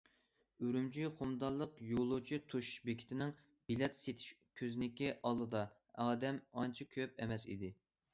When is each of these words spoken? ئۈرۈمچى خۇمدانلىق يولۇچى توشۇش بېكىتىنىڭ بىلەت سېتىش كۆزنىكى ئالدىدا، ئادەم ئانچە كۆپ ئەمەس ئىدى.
ئۈرۈمچى 0.67 1.03
خۇمدانلىق 1.17 1.75
يولۇچى 1.89 2.39
توشۇش 2.53 2.69
بېكىتىنىڭ 2.87 3.33
بىلەت 3.71 3.97
سېتىش 3.97 4.31
كۆزنىكى 4.61 5.11
ئالدىدا، 5.19 5.61
ئادەم 6.07 6.41
ئانچە 6.63 6.89
كۆپ 6.97 7.23
ئەمەس 7.27 7.47
ئىدى. 7.53 7.71